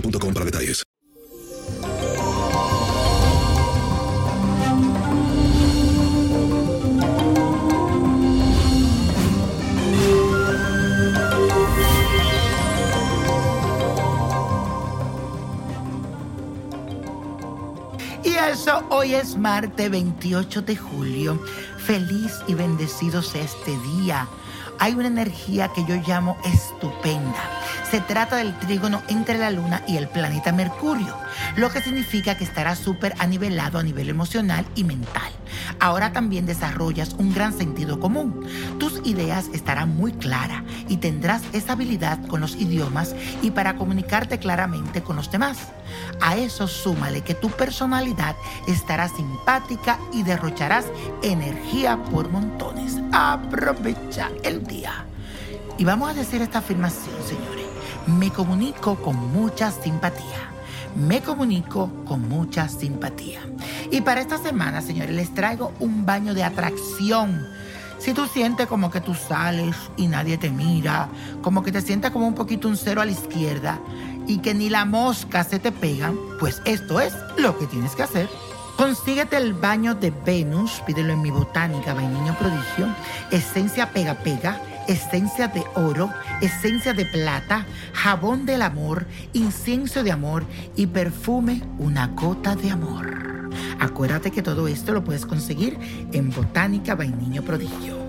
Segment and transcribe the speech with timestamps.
[0.00, 0.82] para detalles.
[18.22, 21.40] Y eso, hoy es martes 28 de julio.
[21.78, 24.28] Feliz y bendecido sea este día.
[24.78, 27.56] Hay una energía que yo llamo estupenda.
[27.90, 31.16] Se trata del trígono entre la luna y el planeta Mercurio,
[31.56, 35.30] lo que significa que estará súper anivelado a nivel emocional y mental.
[35.78, 38.44] Ahora también desarrollas un gran sentido común.
[38.78, 44.38] Tus ideas estarán muy claras y tendrás esa habilidad con los idiomas y para comunicarte
[44.38, 45.58] claramente con los demás.
[46.20, 48.34] A eso súmale que tu personalidad
[48.66, 50.86] estará simpática y derrocharás
[51.22, 52.96] energía por montones.
[53.12, 55.06] Aprovecha el día.
[55.78, 57.55] Y vamos a decir esta afirmación, señores.
[58.06, 60.50] Me comunico con mucha simpatía.
[60.94, 63.40] Me comunico con mucha simpatía.
[63.90, 67.46] Y para esta semana, señores, les traigo un baño de atracción.
[67.98, 71.08] Si tú sientes como que tú sales y nadie te mira,
[71.42, 73.80] como que te sientes como un poquito un cero a la izquierda
[74.28, 78.04] y que ni la mosca se te pegan, pues esto es lo que tienes que
[78.04, 78.28] hacer.
[78.76, 82.86] Consíguete el baño de Venus, pídelo en mi botánica, vainilla prodigio,
[83.30, 86.10] esencia pega pega, esencia de oro,
[86.40, 90.44] esencia de plata, jabón del amor, incienso de amor
[90.76, 93.50] y perfume una gota de amor.
[93.80, 95.78] Acuérdate que todo esto lo puedes conseguir
[96.12, 98.06] en Botánica Vainillo Prodigio.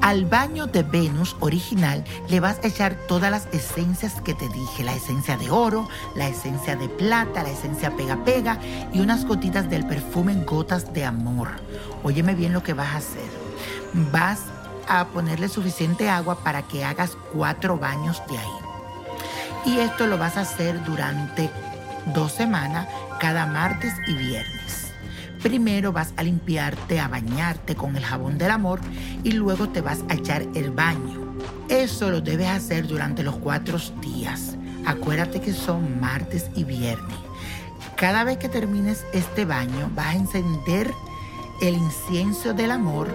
[0.00, 4.84] Al baño de Venus original le vas a echar todas las esencias que te dije,
[4.84, 8.58] la esencia de oro, la esencia de plata, la esencia pega pega
[8.92, 11.48] y unas gotitas del perfume gotas de amor.
[12.04, 13.28] Óyeme bien lo que vas a hacer.
[14.12, 14.42] Vas
[14.88, 18.46] a ponerle suficiente agua para que hagas cuatro baños de ahí.
[19.66, 21.50] Y esto lo vas a hacer durante
[22.14, 22.88] dos semanas,
[23.20, 24.92] cada martes y viernes.
[25.42, 28.80] Primero vas a limpiarte, a bañarte con el jabón del amor
[29.22, 31.34] y luego te vas a echar el baño.
[31.68, 34.56] Eso lo debes hacer durante los cuatro días.
[34.86, 37.18] Acuérdate que son martes y viernes.
[37.96, 40.92] Cada vez que termines este baño vas a encender
[41.60, 43.08] el incienso del amor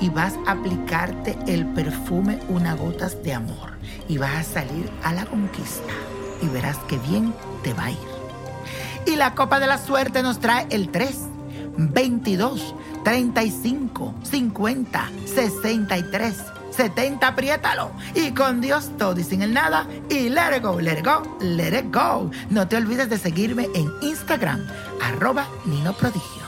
[0.00, 3.72] y vas a aplicarte el perfume una gotas de amor
[4.08, 5.92] y vas a salir a la conquista
[6.42, 7.98] y verás que bien te va a ir.
[9.06, 11.16] Y la copa de la suerte nos trae el 3,
[11.76, 12.74] 22,
[13.04, 16.36] 35, 50, 63,
[16.70, 17.90] 70, apriétalo.
[18.14, 19.86] Y con Dios todo y sin el nada.
[20.10, 22.30] Y let it go, let it go, let it go.
[22.50, 24.66] No te olvides de seguirme en Instagram,
[25.00, 26.47] arroba Nino Prodigio.